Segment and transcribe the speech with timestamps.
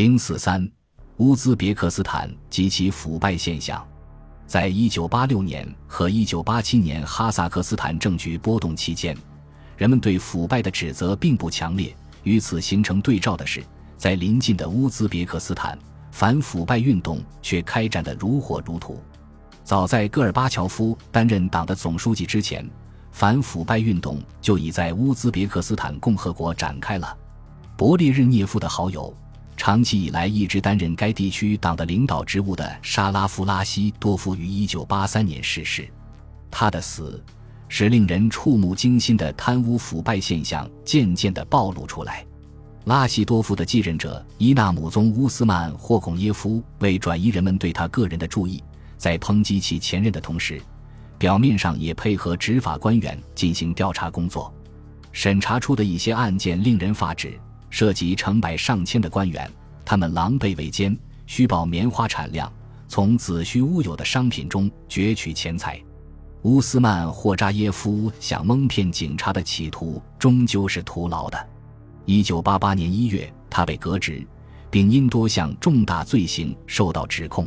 [0.00, 0.66] 零四三，
[1.18, 3.86] 乌兹别克斯坦及其腐败现象。
[4.46, 9.14] 在一九八六年和一九八七年哈萨克斯坦政局波动期间，
[9.76, 11.94] 人们对腐败的指责并不强烈。
[12.22, 13.62] 与此形成对照的是，
[13.98, 15.78] 在邻近的乌兹别克斯坦，
[16.10, 18.98] 反腐败运动却开展得如火如荼。
[19.62, 22.66] 早在戈尔巴乔夫担任党的总书记之前，
[23.12, 27.14] 反腐败运动就已在乌兹别克斯坦共和国展开了。
[27.76, 29.14] 勃列日涅夫的好友。
[29.60, 35.86] 长期以来一直担任该地区党的领导职务的沙拉夫拉希多夫于1983年逝世，
[36.50, 37.22] 他的死
[37.68, 42.24] 使令人触目惊心的贪污腐败现象渐渐地暴露出来。
[42.84, 48.64] 拉希多夫的继任者伊纳姆宗乌斯曼霍孔耶夫为转移人们对他个人的注意，
[48.96, 50.58] 在抨击其前任的同时，
[51.18, 54.50] 表面上也配合执法官员进行调查工作，
[55.12, 57.38] 审查出的一些案件令人发指。
[57.70, 59.50] 涉及成百上千的官员，
[59.84, 62.52] 他们狼狈为奸，虚报棉花产量，
[62.88, 65.80] 从子虚乌有的商品中攫取钱财。
[66.42, 71.48] 乌斯曼霍扎耶夫想蒙骗警察的企图终究是徒劳的。
[72.06, 74.26] 一九八八年一月，他被革职，
[74.70, 77.46] 并因多项重大罪行受到指控。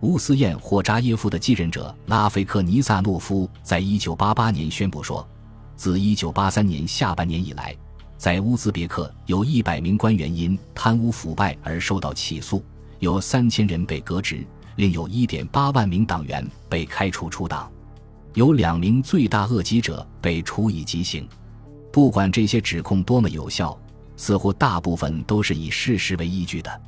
[0.00, 5.26] 乌斯燕霍扎耶夫的继任者拉菲克尼萨诺夫在一九八八年宣布说，
[5.74, 7.74] 自一九八三年下半年以来。
[8.18, 12.60] 在乌兹别克，有一百名官员因贪污腐败而受到起诉，
[12.98, 14.44] 有三千人被革职，
[14.74, 17.70] 另有一点八万名党员被开除出党，
[18.34, 21.28] 有两名罪大恶极者被处以极刑。
[21.92, 23.78] 不管这些指控多么有效，
[24.16, 26.82] 似乎大部分都是以事实为依据的。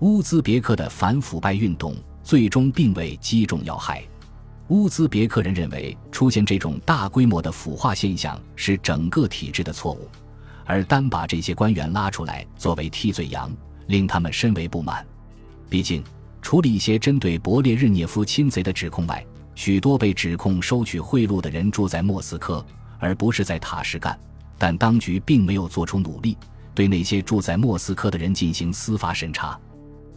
[0.00, 1.94] 乌兹别克的反腐败运动
[2.24, 4.02] 最终并未击中要害。
[4.68, 10.08] 乌兹别克人认为，出现这种大规模的腐化现象是整个体制的错误。
[10.64, 13.50] 而单把这些官员拉出来作为替罪羊，
[13.86, 15.04] 令他们深为不满。
[15.68, 16.02] 毕竟，
[16.40, 22.64] 除了一些针对勃列日涅夫亲贼的指控外，许多被指控收取贿赂的人住在莫斯科，
[22.98, 24.18] 而不是在塔什干。
[24.56, 26.36] 但当局并没有做出努力，
[26.74, 29.58] 对那些住在莫斯科的人进行司法审查。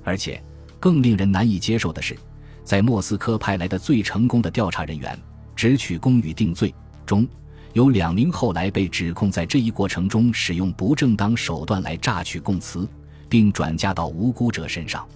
[0.04, 0.42] 而且，
[0.80, 2.16] 更令人难以接受的是，
[2.64, 5.18] 在莫斯科派来的最成功的调查人员
[5.56, 6.74] 只取公与定罪
[7.06, 7.28] 中。
[7.78, 12.90] 有两名后来被指控在这一过程中使用不正当手段来榨取供词，
[13.30, 15.08] 并转嫁到无辜者身上。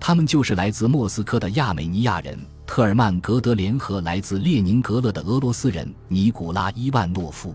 [0.00, 7.54] 他们就是来自莫斯科的亚美尼亚人特尔曼格德联合来自列宁格勒的俄罗斯人尼古拉伊万诺夫。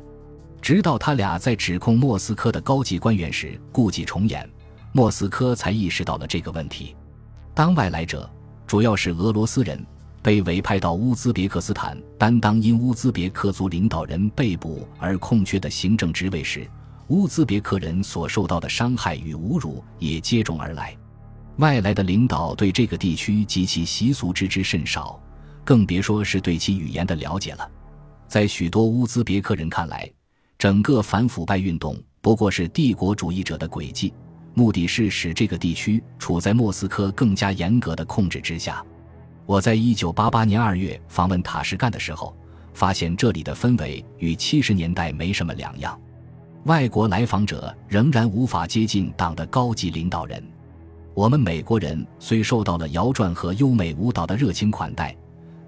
[0.62, 4.48] 直到他俩在指控莫斯科的高级官员时故伎重演，
[4.92, 6.96] 莫斯科才意识到了这个问题。
[7.56, 8.30] 当外来者
[8.68, 9.84] 主要是俄罗斯人。
[10.24, 16.66] 被委派到乌兹别克斯坦担当因乌兹别克族领导人被捕而空缺的行政职位时，
[17.10, 20.96] 乌兹别克人所受到的伤害与侮辱也接踵而来。
[21.58, 25.22] 外来的领导对这个地区及其习俗知之甚少，
[25.66, 27.70] 更别说是对其语言的了解了。
[28.26, 30.10] 在许多乌兹别克人看来，
[30.58, 34.14] 整个反腐败运动不过是帝国主义者的诡计，
[34.54, 38.84] 目的是使这个地区处在莫斯科更加严格的控制之下。
[39.46, 42.34] 我在一九八八年二月访问塔什干的时候，
[42.74, 46.00] 发现这里的氛围与七十年代没什么两样。
[46.64, 50.42] 外国来访者仍然无法接近党的高级领导人。
[51.14, 55.14] 我们美国人虽受到了摇转和优美舞蹈的热情款待，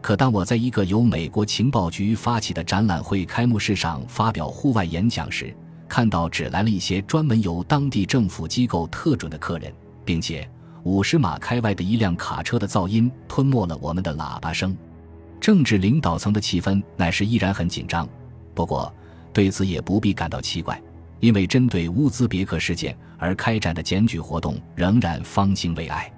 [0.01, 5.53] 可当我在一个由美国情报局发起的展览会开幕式上发表户外演讲时，
[5.89, 9.71] 看到只来了一些专门由当地政府机构特准的客人，
[10.05, 10.49] 并且。
[10.85, 14.77] 五十码开外的一辆卡车的噪音吞没了我们的喇叭声，
[15.41, 18.07] 政治领导层的气氛乃是依然很紧张。
[18.53, 18.93] 不过，
[19.33, 20.79] 对此也不必感到奇怪，
[21.19, 26.13] 因为针对乌兹别克事件而开展的检举活动仍然方兴未艾。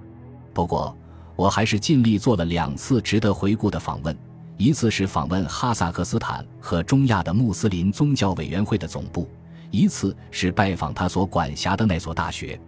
[0.53, 0.93] 不过，
[1.37, 4.13] 我还是尽力做了两次值得回顾的访问，
[4.57, 9.29] 一次是访问哈萨克斯坦和中亚的穆斯林宗教委员会的总部，
[9.71, 12.59] 一次是拜访他所管辖的那所大学。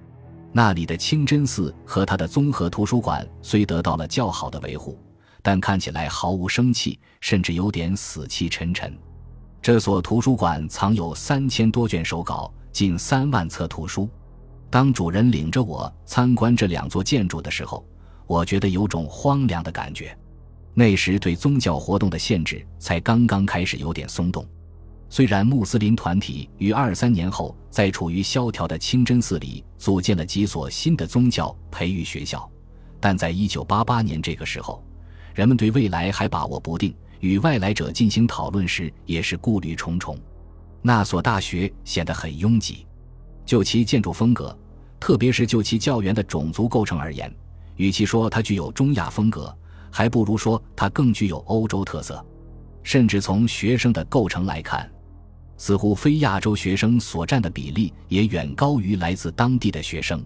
[0.52, 4.98] 那里的清真寺和他的综合图书馆虽得到了较好的维护，
[5.42, 8.98] 但看起来毫无生气，甚至有点死气沉沉。
[9.62, 14.10] 这所图书馆藏有三千多卷手稿，近三万册图书。
[14.70, 17.86] 当主人领着我参观这两座建筑的时候，
[18.26, 20.18] 我觉得有种荒凉的感觉。
[20.74, 24.48] 那时对宗教活动的限制才刚刚开始有点松动。
[25.12, 32.48] 虽然穆斯林团体于二三年后在处于萧条的清真寺里组建了几所新的宗教培育学校，
[33.00, 34.84] 但在一九八八年这个时候，
[35.34, 40.16] 人们对未来还把握不定，与外来者进行讨论时也是顾虑重重。
[40.82, 42.86] 那所大学显得很拥挤，
[43.46, 44.56] 就其建筑风格，
[45.00, 47.34] 特别是就其教员的种族构成而言，
[47.78, 49.54] 与其说它具有中亚风格，
[49.90, 52.24] 还不如说它更具有欧洲特色。
[52.82, 54.90] 甚至从学生的构成来看，
[55.60, 60.26] 似乎非亚洲学生所占的比例也远高于来自当地的学生。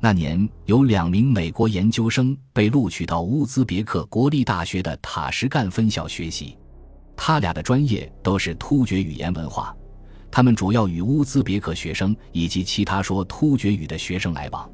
[0.00, 6.56] 那年有两名美国研究生被录取到乌兹别克国立大学的塔什干分校学习，
[7.16, 9.76] 他俩的专业都是突厥语言文化，
[10.30, 14.70] 他们主要与乌兹别克学生以及其他说突厥语的学生来往。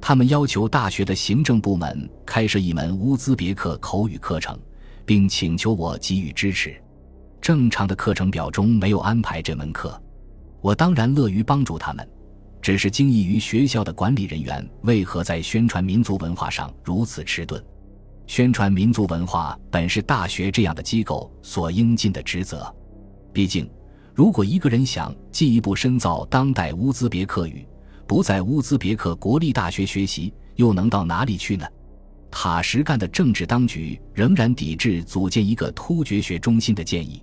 [0.00, 4.58] 他们要求大学的行政部门开设一门乌兹别克口语课程，
[5.06, 6.76] 并请求我给予支持。
[7.48, 9.98] 正常的课程表中没有安排这门课，
[10.60, 12.06] 我当然乐于帮助他们。
[12.60, 17.64] 只是惊异于学校的管理人员为何在宣传民族文化上如此迟钝。
[18.26, 22.70] 宣传民族文化本是大学这样的机构所应尽的职责。
[23.32, 23.66] 毕竟，
[24.14, 27.66] 如果一个人想进一步深造当代乌兹别克语，
[28.06, 31.66] 不在乌兹别克国立大学学习，又能到哪里去呢？
[32.30, 37.22] 塔什干的政治当局仍然抵制组建一个突厥学中心的建议。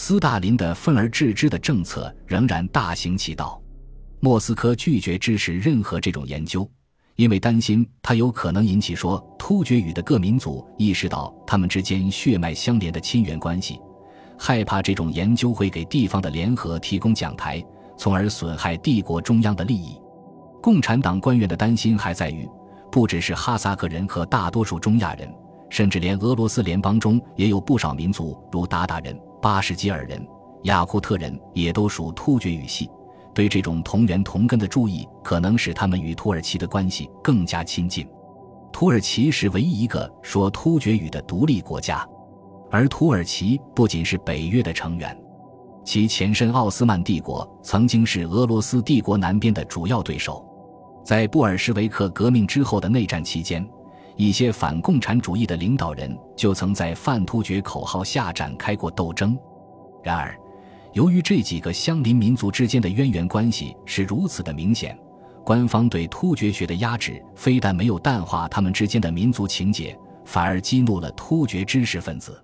[0.00, 3.60] 斯大林的愤而治之的政策仍然大行其道。
[4.20, 6.70] 莫斯科拒绝支持任何这种研究，
[7.16, 13.80] 因为担心它有可能引起说突厥语的各民族意识到他们之间血脉相连的亲缘关系，
[14.38, 17.60] 害怕这种研究会给地方的联合提供讲台，
[17.96, 20.00] 从而损害帝国中央的利益。
[20.62, 22.48] 共产党官员的担心还在于，
[22.92, 25.28] 不只是哈萨克人和大多数中亚人，
[25.68, 30.26] 甚至连俄罗斯联邦中也有不少民族，如鞑靼人、巴什基尔人、
[30.64, 32.90] 雅库特人，也都属突厥语系。
[33.34, 38.06] 对这种同源同根的注意，可能使他们与土耳其的关系更加亲近。
[38.72, 42.06] 土耳其是唯一一个说突厥语的独立国家，
[42.70, 45.16] 而土耳其不仅是北约的成员，
[45.84, 50.44] 其前身奥斯曼帝国曾经是俄罗斯帝国南边的主要对手。
[51.04, 53.66] 在布尔什维克革命之后的内战期间，
[54.18, 59.38] 一些反共产主义的领导人就曾在范突厥口号下展开过斗争。
[60.02, 60.36] 然而，
[60.92, 64.98] 由于这几个相邻民族之间的渊源关系是如此的明显，
[65.44, 72.42] 官方对突厥学的压制非但没有淡化他们之间的民族情结，反而激怒了突厥知识分子。